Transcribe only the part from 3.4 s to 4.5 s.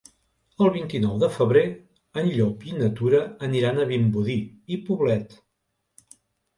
aniran a Vimbodí